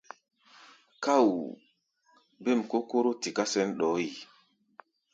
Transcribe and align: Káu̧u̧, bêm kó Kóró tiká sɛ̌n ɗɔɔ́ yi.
Káu̧u̧, 1.03 1.55
bêm 2.43 2.59
kó 2.69 2.77
Kóró 2.89 3.11
tiká 3.21 3.43
sɛ̌n 3.51 3.69
ɗɔɔ́ 3.77 4.01
yi. 4.03 4.09